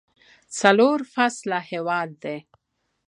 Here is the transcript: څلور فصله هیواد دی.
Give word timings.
څلور 0.59 0.97
فصله 1.13 1.59
هیواد 1.71 2.09
دی. 2.23 2.37